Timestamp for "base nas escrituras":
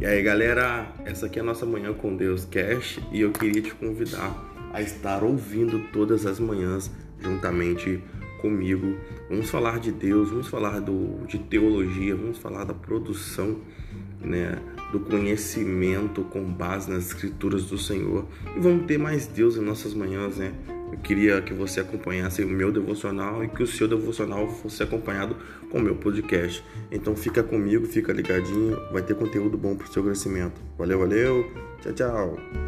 16.44-17.64